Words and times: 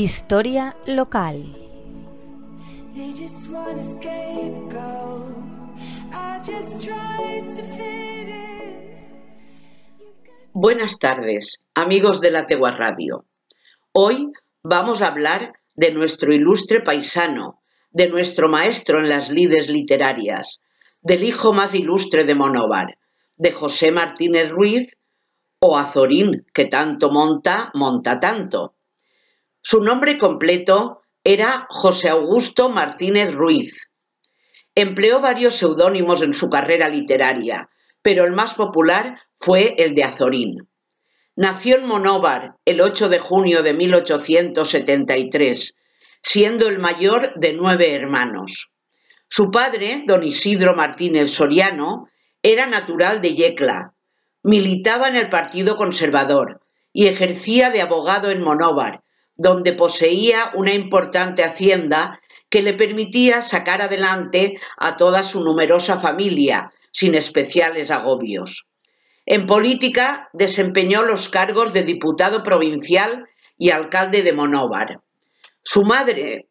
Historia 0.00 0.76
local. 0.86 1.42
Buenas 10.52 10.98
tardes, 11.00 11.64
amigos 11.74 12.20
de 12.20 12.30
la 12.30 12.46
Tegua 12.46 12.70
Radio. 12.70 13.26
Hoy 13.90 14.30
vamos 14.62 15.02
a 15.02 15.08
hablar 15.08 15.54
de 15.74 15.90
nuestro 15.90 16.32
ilustre 16.32 16.80
paisano, 16.80 17.60
de 17.90 18.08
nuestro 18.08 18.48
maestro 18.48 19.00
en 19.00 19.08
las 19.08 19.30
lides 19.30 19.68
literarias, 19.68 20.60
del 21.02 21.24
hijo 21.24 21.52
más 21.52 21.74
ilustre 21.74 22.22
de 22.22 22.36
Monóvar, 22.36 22.98
de 23.36 23.50
José 23.50 23.90
Martínez 23.90 24.52
Ruiz 24.52 24.96
o 25.58 25.76
Azorín, 25.76 26.46
que 26.54 26.66
tanto 26.66 27.10
monta, 27.10 27.72
monta 27.74 28.20
tanto. 28.20 28.77
Su 29.70 29.82
nombre 29.82 30.16
completo 30.16 31.02
era 31.22 31.66
José 31.68 32.08
Augusto 32.08 32.70
Martínez 32.70 33.34
Ruiz. 33.34 33.90
Empleó 34.74 35.20
varios 35.20 35.56
seudónimos 35.56 36.22
en 36.22 36.32
su 36.32 36.48
carrera 36.48 36.88
literaria, 36.88 37.68
pero 38.00 38.24
el 38.24 38.32
más 38.32 38.54
popular 38.54 39.20
fue 39.38 39.74
el 39.76 39.94
de 39.94 40.04
Azorín. 40.04 40.70
Nació 41.36 41.76
en 41.76 41.84
Monóvar 41.84 42.54
el 42.64 42.80
8 42.80 43.10
de 43.10 43.18
junio 43.18 43.62
de 43.62 43.74
1873, 43.74 45.74
siendo 46.22 46.66
el 46.66 46.78
mayor 46.78 47.38
de 47.38 47.52
nueve 47.52 47.92
hermanos. 47.92 48.70
Su 49.28 49.50
padre, 49.50 50.04
don 50.06 50.24
Isidro 50.24 50.74
Martínez 50.74 51.30
Soriano, 51.30 52.08
era 52.42 52.64
natural 52.64 53.20
de 53.20 53.34
Yecla, 53.34 53.92
militaba 54.42 55.08
en 55.08 55.16
el 55.16 55.28
Partido 55.28 55.76
Conservador 55.76 56.62
y 56.90 57.08
ejercía 57.08 57.68
de 57.68 57.82
abogado 57.82 58.30
en 58.30 58.42
Monóvar, 58.42 59.02
donde 59.38 59.72
poseía 59.72 60.50
una 60.54 60.74
importante 60.74 61.44
hacienda 61.44 62.20
que 62.50 62.60
le 62.60 62.74
permitía 62.74 63.40
sacar 63.40 63.80
adelante 63.80 64.60
a 64.76 64.96
toda 64.96 65.22
su 65.22 65.42
numerosa 65.44 65.98
familia, 65.98 66.72
sin 66.90 67.14
especiales 67.14 67.90
agobios. 67.90 68.66
En 69.26 69.46
política 69.46 70.28
desempeñó 70.32 71.02
los 71.02 71.28
cargos 71.28 71.72
de 71.72 71.84
diputado 71.84 72.42
provincial 72.42 73.26
y 73.56 73.70
alcalde 73.70 74.22
de 74.22 74.32
Monóvar. 74.32 75.00
Su 75.62 75.84
madre, 75.84 76.48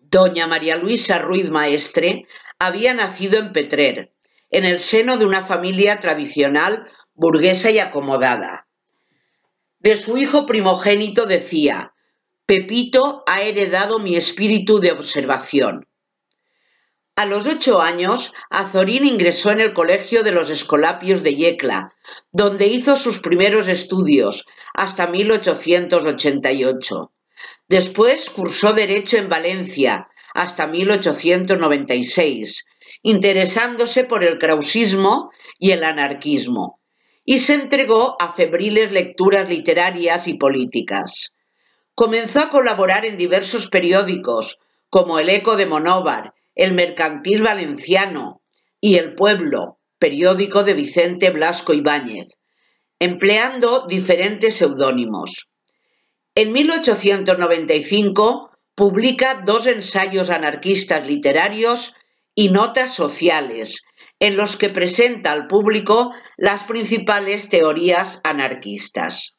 doña 0.00 0.46
María 0.46 0.76
Luisa 0.76 1.18
Ruiz 1.18 1.48
Maestre, 1.48 2.26
había 2.58 2.92
nacido 2.92 3.38
en 3.38 3.52
Petrer, 3.52 4.12
en 4.50 4.64
el 4.64 4.80
seno 4.80 5.16
de 5.16 5.24
una 5.24 5.42
familia 5.42 6.00
tradicional 6.00 6.86
burguesa 7.14 7.70
y 7.70 7.78
acomodada. 7.78 8.66
De 9.78 9.96
su 9.96 10.16
hijo 10.16 10.44
primogénito 10.44 11.26
decía, 11.26 11.91
Pepito 12.52 13.24
ha 13.26 13.40
heredado 13.40 13.98
mi 13.98 14.14
espíritu 14.14 14.78
de 14.78 14.92
observación. 14.92 15.88
A 17.16 17.24
los 17.24 17.46
ocho 17.46 17.80
años, 17.80 18.34
Azorín 18.50 19.06
ingresó 19.06 19.52
en 19.52 19.62
el 19.62 19.72
Colegio 19.72 20.22
de 20.22 20.32
los 20.32 20.50
Escolapios 20.50 21.22
de 21.22 21.34
Yecla, 21.34 21.94
donde 22.30 22.66
hizo 22.66 22.98
sus 22.98 23.20
primeros 23.20 23.68
estudios 23.68 24.44
hasta 24.74 25.06
1888. 25.06 27.10
Después 27.68 28.28
cursó 28.28 28.74
Derecho 28.74 29.16
en 29.16 29.30
Valencia 29.30 30.08
hasta 30.34 30.66
1896, 30.66 32.66
interesándose 33.00 34.04
por 34.04 34.24
el 34.24 34.38
krausismo 34.38 35.30
y 35.58 35.70
el 35.70 35.84
anarquismo, 35.84 36.82
y 37.24 37.38
se 37.38 37.54
entregó 37.54 38.14
a 38.20 38.30
febriles 38.30 38.92
lecturas 38.92 39.48
literarias 39.48 40.28
y 40.28 40.34
políticas. 40.34 41.32
Comenzó 41.94 42.40
a 42.40 42.48
colaborar 42.48 43.04
en 43.04 43.18
diversos 43.18 43.66
periódicos, 43.66 44.58
como 44.88 45.18
El 45.18 45.28
Eco 45.28 45.56
de 45.56 45.66
Monóvar, 45.66 46.34
El 46.54 46.72
Mercantil 46.72 47.42
Valenciano 47.42 48.42
y 48.80 48.96
El 48.96 49.14
Pueblo, 49.14 49.78
periódico 49.98 50.64
de 50.64 50.74
Vicente 50.74 51.30
Blasco 51.30 51.74
Ibáñez, 51.74 52.38
empleando 52.98 53.86
diferentes 53.86 54.56
seudónimos. 54.56 55.48
En 56.34 56.52
1895 56.52 58.50
publica 58.74 59.42
dos 59.44 59.66
ensayos 59.66 60.30
anarquistas 60.30 61.06
literarios 61.06 61.94
y 62.34 62.48
notas 62.48 62.94
sociales, 62.94 63.82
en 64.18 64.36
los 64.36 64.56
que 64.56 64.70
presenta 64.70 65.32
al 65.32 65.46
público 65.46 66.12
las 66.36 66.64
principales 66.64 67.48
teorías 67.48 68.20
anarquistas. 68.24 69.34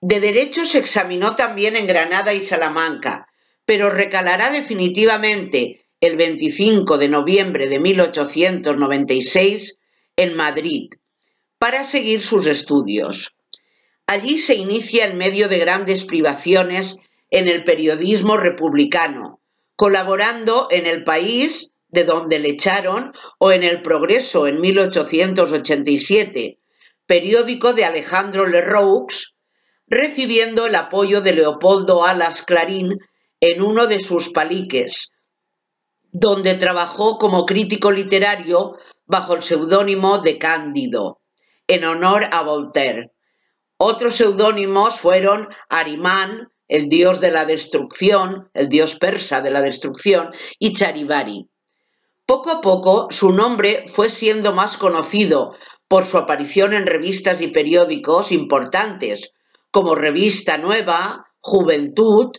De 0.00 0.20
Derecho 0.20 0.64
se 0.64 0.78
examinó 0.78 1.34
también 1.34 1.74
en 1.74 1.88
Granada 1.88 2.32
y 2.32 2.40
Salamanca, 2.40 3.26
pero 3.64 3.90
recalará 3.90 4.50
definitivamente 4.50 5.86
el 6.00 6.16
25 6.16 6.98
de 6.98 7.08
noviembre 7.08 7.66
de 7.66 7.80
1896 7.80 9.78
en 10.16 10.36
Madrid 10.36 10.90
para 11.58 11.82
seguir 11.82 12.22
sus 12.22 12.46
estudios. 12.46 13.34
Allí 14.06 14.38
se 14.38 14.54
inicia 14.54 15.04
en 15.06 15.18
medio 15.18 15.48
de 15.48 15.58
grandes 15.58 16.04
privaciones 16.04 16.98
en 17.30 17.48
el 17.48 17.64
periodismo 17.64 18.36
republicano, 18.36 19.40
colaborando 19.74 20.68
en 20.70 20.86
El 20.86 21.02
País 21.02 21.72
de 21.88 22.04
donde 22.04 22.38
le 22.38 22.50
echaron, 22.50 23.12
o 23.38 23.50
en 23.50 23.64
El 23.64 23.82
Progreso 23.82 24.46
en 24.46 24.60
1887, 24.60 26.58
periódico 27.06 27.72
de 27.72 27.84
Alejandro 27.84 28.46
Leroux, 28.46 29.34
recibiendo 29.90 30.66
el 30.66 30.74
apoyo 30.74 31.20
de 31.20 31.32
Leopoldo 31.32 32.04
Alas 32.04 32.42
Clarín 32.42 32.98
en 33.40 33.62
uno 33.62 33.86
de 33.86 33.98
sus 33.98 34.30
paliques, 34.30 35.12
donde 36.12 36.54
trabajó 36.54 37.18
como 37.18 37.46
crítico 37.46 37.90
literario 37.90 38.76
bajo 39.06 39.34
el 39.34 39.42
seudónimo 39.42 40.18
de 40.18 40.38
Cándido, 40.38 41.20
en 41.66 41.84
honor 41.84 42.24
a 42.32 42.42
Voltaire. 42.42 43.12
Otros 43.76 44.16
seudónimos 44.16 45.00
fueron 45.00 45.48
Arimán, 45.68 46.50
el 46.66 46.88
dios 46.88 47.20
de 47.20 47.30
la 47.30 47.44
destrucción, 47.44 48.50
el 48.52 48.68
dios 48.68 48.96
persa 48.96 49.40
de 49.40 49.50
la 49.50 49.62
destrucción, 49.62 50.32
y 50.58 50.74
Charivari. 50.74 51.48
Poco 52.26 52.50
a 52.50 52.60
poco 52.60 53.08
su 53.10 53.32
nombre 53.32 53.86
fue 53.88 54.10
siendo 54.10 54.52
más 54.52 54.76
conocido 54.76 55.54
por 55.86 56.04
su 56.04 56.18
aparición 56.18 56.74
en 56.74 56.86
revistas 56.86 57.40
y 57.40 57.48
periódicos 57.48 58.32
importantes, 58.32 59.32
como 59.70 59.94
Revista 59.94 60.58
Nueva, 60.58 61.26
Juventud, 61.40 62.32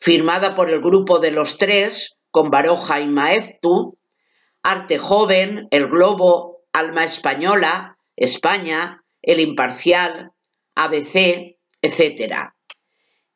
firmada 0.00 0.54
por 0.54 0.70
el 0.70 0.80
grupo 0.80 1.18
de 1.18 1.30
los 1.30 1.58
tres, 1.58 2.16
con 2.30 2.50
Baroja 2.50 3.00
y 3.00 3.06
Maeztu, 3.06 3.98
Arte 4.62 4.98
Joven, 4.98 5.68
El 5.70 5.88
Globo, 5.88 6.64
Alma 6.72 7.04
Española, 7.04 7.98
España, 8.16 9.02
El 9.22 9.40
Imparcial, 9.40 10.32
ABC, 10.74 11.56
etc. 11.82 12.52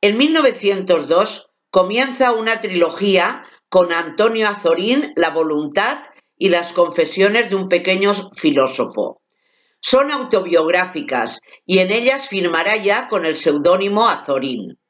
En 0.01 0.17
1902 0.17 1.51
comienza 1.71 2.33
una 2.33 2.61
trilogía 2.61 3.43
con 3.69 3.93
Antonio 3.93 4.49
Azorín, 4.49 5.13
La 5.17 5.31
voluntad 5.31 5.99
y 6.37 6.51
las 6.51 6.73
confesiones 6.73 7.51
de 7.51 7.57
un 7.57 7.69
pequeño 7.69 8.13
filósofo. 8.37 9.21
Son 9.87 10.11
autobiográficas 10.11 11.43
y 11.67 11.81
en 11.81 11.93
ellas 11.93 12.27
firmará 12.27 12.75
ya 12.77 13.07
con 13.07 13.27
el 13.27 13.37
seudónimo 13.37 14.09
Azorín. 14.09 14.81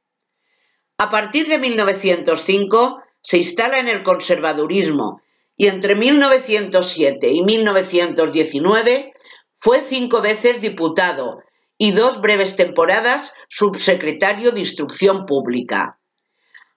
A 0.98 1.10
partir 1.10 1.48
de 1.48 1.58
1905 1.58 3.02
se 3.20 3.38
instala 3.38 3.80
en 3.80 3.88
el 3.88 4.04
conservadurismo 4.04 5.20
y 5.56 5.66
entre 5.66 5.96
1907 5.96 7.28
y 7.28 7.42
1919 7.42 9.12
fue 9.58 9.80
cinco 9.80 10.20
veces 10.22 10.60
diputado 10.60 11.40
y 11.76 11.90
dos 11.90 12.20
breves 12.20 12.54
temporadas 12.54 13.32
subsecretario 13.48 14.52
de 14.52 14.60
Instrucción 14.60 15.26
Pública. 15.26 15.98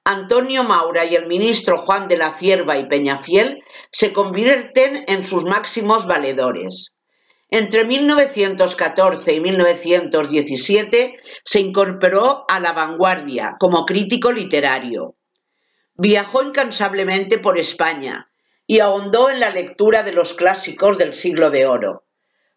Antonio 0.05 0.63
Maura 0.63 1.05
y 1.05 1.13
el 1.13 1.27
ministro 1.27 1.77
Juan 1.77 2.07
de 2.07 2.17
la 2.17 2.33
Cierva 2.33 2.79
y 2.79 2.87
Peñafiel 2.87 3.61
se 3.91 4.11
convierten 4.11 5.05
en 5.07 5.23
sus 5.23 5.43
máximos 5.43 6.07
valedores. 6.07 6.96
Entre 7.49 7.85
1914 7.85 9.35
y 9.35 9.39
1917 9.39 11.17
se 11.45 11.59
incorporó 11.61 12.45
a 12.49 12.59
la 12.59 12.73
vanguardia 12.73 13.55
como 13.57 13.85
crítico 13.85 14.33
literario. 14.33 15.15
Viajó 15.95 16.43
incansablemente 16.43 17.37
por 17.37 17.57
España 17.57 18.29
y 18.65 18.79
ahondó 18.79 19.29
en 19.29 19.39
la 19.39 19.49
lectura 19.49 20.03
de 20.03 20.11
los 20.11 20.33
clásicos 20.33 20.97
del 20.97 21.13
siglo 21.13 21.49
de 21.49 21.65
oro. 21.65 22.03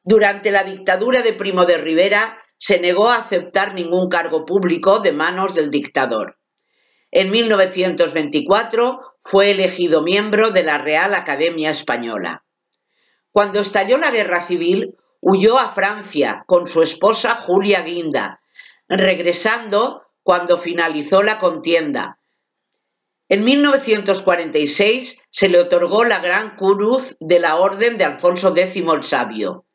Durante 0.03 0.51
la 0.51 0.65
dictadura 0.65 1.23
de 1.23 1.35
Primo 1.35 1.67
de 1.67 1.79
Rivera 1.79 2.39
se 2.59 2.81
negó 2.81 3.11
a 3.11 3.19
aceptar 3.19 3.75
ningún 3.75 4.09
cargo 4.09 4.45
público 4.45 4.99
de 4.99 5.13
manos 5.13 5.55
del 5.55 5.71
dictador. 5.71 6.37
En 7.13 7.31
1924 7.31 9.01
fue 9.23 9.53
elegido 9.53 10.03
miembro 10.03 10.51
de 10.51 10.65
la 10.65 10.79
Real 10.79 11.15
Academia 11.15 11.71
Española. 11.71 12.45
Cuando 13.33 13.61
estalló 13.61 13.99
la 13.99 14.11
guerra 14.11 14.43
civil, 14.43 14.95
huyó 15.21 15.59
a 15.59 15.71
Francia 15.71 16.43
con 16.47 16.67
su 16.67 16.83
esposa 16.83 17.35
Julia 17.37 17.83
Guinda. 17.83 18.41
Regresando, 18.89 20.03
cuando 20.23 20.59
finalizó 20.59 21.23
la 21.23 21.39
contienda. 21.39 22.19
En 23.29 23.45
1946 23.45 25.19
se 25.31 25.49
le 25.49 25.61
otorgó 25.61 26.05
la 26.05 26.19
Gran 26.19 26.57
Cruz 26.57 27.17
de 27.21 27.39
la 27.39 27.57
Orden 27.57 27.97
de 27.97 28.05
Alfonso 28.05 28.53
X 28.57 28.77
el 28.77 29.03
Sabio. 29.05 29.67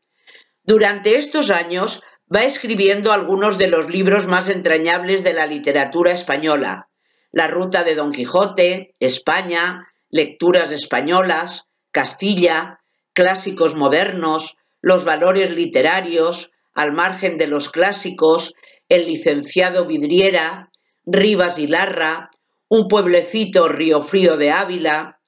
Durante 0.64 1.18
estos 1.18 1.52
años 1.52 2.04
va 2.34 2.44
escribiendo 2.44 3.14
algunos 3.14 3.58
de 3.58 3.68
los 3.68 3.90
libros 3.90 4.28
más 4.28 4.50
entrañables 4.50 5.24
de 5.24 5.34
la 5.34 5.46
literatura 5.46 6.12
española, 6.12 6.90
La 7.32 7.48
Ruta 7.48 7.84
de 7.84 7.96
Don 7.96 8.12
Quijote, 8.12 8.94
España, 9.00 9.88
Lecturas 10.10 10.72
españolas, 10.72 11.70
Castilla, 11.92 12.82
Clásicos 13.16 13.76
modernos, 13.76 14.58
Los 14.82 15.06
valores 15.06 15.50
literarios, 15.50 16.52
Al 16.74 16.92
margen 16.92 17.38
de 17.38 17.48
los 17.48 17.70
clásicos, 17.70 18.54
El 18.90 19.08
licenciado 19.08 19.86
Vidriera, 19.86 20.70
Rivas 21.06 21.58
y 21.58 21.68
Larra, 21.68 22.30
Un 22.68 22.90
pueblecito 22.90 23.70
Río 23.70 24.02
Frío 24.02 24.36
de 24.36 24.52
Ávila, 24.52 25.22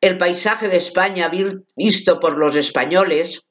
El 0.00 0.16
paisaje 0.16 0.68
de 0.68 0.76
España 0.76 1.28
visto 1.74 2.20
por 2.20 2.38
los 2.38 2.54
españoles, 2.54 3.42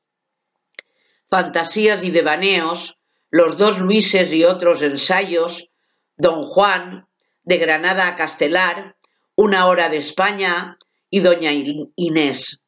Fantasías 1.29 2.06
y 2.06 2.12
devaneos, 2.12 3.00
Los 3.29 3.57
dos 3.57 3.79
Luises 3.79 4.31
y 4.31 4.45
otros 4.45 4.81
ensayos, 4.81 5.71
Don 6.15 6.45
Juan, 6.45 7.09
de 7.44 7.57
Granada 7.57 8.07
a 8.07 8.15
Castelar, 8.15 8.95
Una 9.36 9.68
hora 9.68 9.89
de 9.89 9.97
España 9.97 10.77
y 11.09 11.19
Doña 11.19 11.51
Inés. 11.97 12.62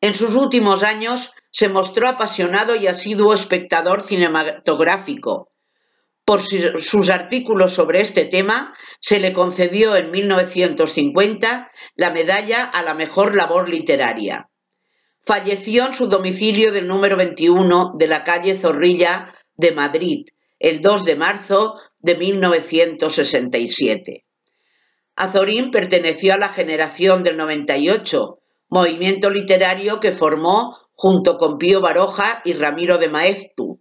En 0.00 0.14
sus 0.14 0.34
últimos 0.34 0.82
años 0.82 1.32
se 1.50 1.68
mostró 1.68 2.08
apasionado 2.08 2.76
y 2.76 2.86
asiduo 2.86 3.34
espectador 3.34 4.02
cinematográfico. 4.02 5.50
Por 6.24 6.40
sus 6.42 7.10
artículos 7.10 7.72
sobre 7.72 8.00
este 8.00 8.24
tema, 8.24 8.74
se 9.00 9.18
le 9.18 9.32
concedió 9.32 9.96
en 9.96 10.10
1950 10.10 11.70
la 11.96 12.10
medalla 12.10 12.64
a 12.64 12.82
la 12.82 12.94
mejor 12.94 13.34
labor 13.34 13.68
literaria. 13.68 14.48
Falleció 15.24 15.86
en 15.86 15.94
su 15.94 16.08
domicilio 16.08 16.72
del 16.72 16.86
número 16.86 17.16
21 17.16 17.94
de 17.98 18.06
la 18.06 18.24
calle 18.24 18.56
Zorrilla 18.56 19.32
de 19.56 19.72
Madrid 19.72 20.26
el 20.60 20.80
2 20.82 21.04
de 21.06 21.16
marzo 21.16 21.80
de 21.98 22.16
1967. 22.16 24.20
Azorín 25.16 25.70
perteneció 25.70 26.34
a 26.34 26.38
la 26.38 26.50
generación 26.50 27.22
del 27.22 27.38
98, 27.38 28.39
movimiento 28.70 29.30
literario 29.30 30.00
que 30.00 30.12
formó 30.12 30.78
junto 30.94 31.38
con 31.38 31.58
Pío 31.58 31.80
Baroja 31.80 32.40
y 32.44 32.54
Ramiro 32.54 32.98
de 32.98 33.08
Maeztu, 33.08 33.80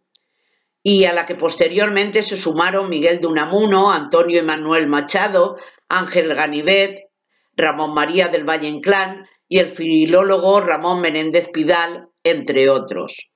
y 0.81 1.05
a 1.05 1.13
la 1.13 1.25
que 1.25 1.35
posteriormente 1.35 2.23
se 2.23 2.37
sumaron 2.37 2.89
Miguel 2.89 3.21
de 3.21 3.27
Unamuno, 3.27 3.91
Antonio 3.91 4.39
Emanuel 4.39 4.87
Machado, 4.87 5.57
Ángel 5.87 6.33
Ganivet, 6.33 6.99
Ramón 7.55 7.93
María 7.93 8.29
del 8.29 8.49
Valle 8.49 8.67
Inclán 8.67 9.27
y 9.47 9.59
el 9.59 9.67
filólogo 9.67 10.61
Ramón 10.61 11.01
Menéndez 11.01 11.49
Pidal, 11.49 12.09
entre 12.23 12.69
otros. 12.69 13.31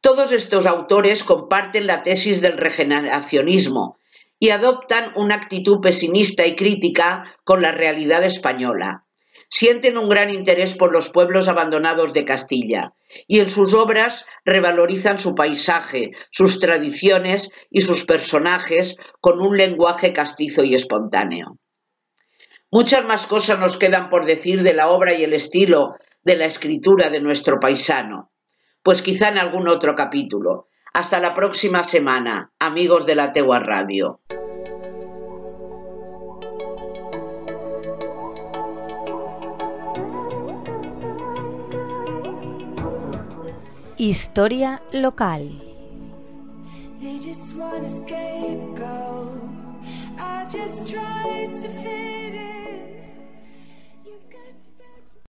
Todos 0.00 0.30
estos 0.30 0.66
autores 0.66 1.24
comparten 1.24 1.86
la 1.86 2.02
tesis 2.02 2.40
del 2.40 2.56
regeneracionismo 2.56 3.98
y 4.38 4.50
adoptan 4.50 5.12
una 5.16 5.34
actitud 5.34 5.80
pesimista 5.80 6.46
y 6.46 6.54
crítica 6.54 7.24
con 7.42 7.60
la 7.60 7.72
realidad 7.72 8.22
española. 8.22 9.05
Sienten 9.48 9.96
un 9.96 10.08
gran 10.08 10.30
interés 10.30 10.74
por 10.74 10.92
los 10.92 11.10
pueblos 11.10 11.48
abandonados 11.48 12.12
de 12.12 12.24
Castilla 12.24 12.94
y 13.28 13.40
en 13.40 13.48
sus 13.48 13.74
obras 13.74 14.26
revalorizan 14.44 15.18
su 15.18 15.34
paisaje, 15.34 16.10
sus 16.30 16.58
tradiciones 16.58 17.50
y 17.70 17.82
sus 17.82 18.04
personajes 18.04 18.96
con 19.20 19.40
un 19.40 19.56
lenguaje 19.56 20.12
castizo 20.12 20.64
y 20.64 20.74
espontáneo. 20.74 21.58
Muchas 22.70 23.04
más 23.04 23.26
cosas 23.26 23.60
nos 23.60 23.76
quedan 23.76 24.08
por 24.08 24.26
decir 24.26 24.62
de 24.62 24.74
la 24.74 24.88
obra 24.88 25.14
y 25.14 25.22
el 25.22 25.32
estilo 25.32 25.94
de 26.24 26.36
la 26.36 26.46
escritura 26.46 27.08
de 27.10 27.20
nuestro 27.20 27.60
paisano, 27.60 28.32
pues 28.82 29.00
quizá 29.00 29.28
en 29.28 29.38
algún 29.38 29.68
otro 29.68 29.94
capítulo. 29.94 30.68
Hasta 30.92 31.20
la 31.20 31.34
próxima 31.34 31.84
semana, 31.84 32.52
amigos 32.58 33.06
de 33.06 33.14
la 33.14 33.32
Tegua 33.32 33.60
Radio. 33.60 34.20
Historia 43.98 44.78
local. 44.92 45.48
Just 47.00 47.56